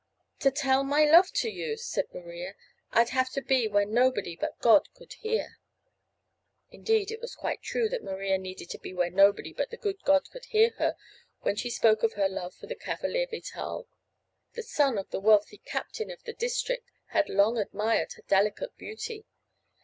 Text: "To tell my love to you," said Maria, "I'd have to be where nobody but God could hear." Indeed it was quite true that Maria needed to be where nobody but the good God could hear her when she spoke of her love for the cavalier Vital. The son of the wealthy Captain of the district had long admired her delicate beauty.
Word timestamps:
"To 0.39 0.49
tell 0.49 0.83
my 0.83 1.05
love 1.05 1.31
to 1.33 1.49
you," 1.51 1.77
said 1.77 2.11
Maria, 2.11 2.55
"I'd 2.91 3.09
have 3.09 3.29
to 3.33 3.39
be 3.43 3.67
where 3.67 3.85
nobody 3.85 4.35
but 4.35 4.57
God 4.57 4.91
could 4.95 5.13
hear." 5.13 5.59
Indeed 6.71 7.11
it 7.11 7.21
was 7.21 7.35
quite 7.35 7.61
true 7.61 7.87
that 7.89 8.01
Maria 8.03 8.39
needed 8.39 8.71
to 8.71 8.79
be 8.79 8.95
where 8.95 9.11
nobody 9.11 9.53
but 9.53 9.69
the 9.69 9.77
good 9.77 10.01
God 10.03 10.27
could 10.31 10.45
hear 10.45 10.71
her 10.79 10.95
when 11.41 11.55
she 11.55 11.69
spoke 11.69 12.01
of 12.01 12.13
her 12.13 12.27
love 12.27 12.55
for 12.55 12.65
the 12.65 12.73
cavalier 12.75 13.27
Vital. 13.29 13.87
The 14.53 14.63
son 14.63 14.97
of 14.97 15.11
the 15.11 15.19
wealthy 15.19 15.59
Captain 15.59 16.09
of 16.09 16.23
the 16.23 16.33
district 16.33 16.89
had 17.09 17.29
long 17.29 17.59
admired 17.59 18.13
her 18.13 18.23
delicate 18.23 18.75
beauty. 18.77 19.27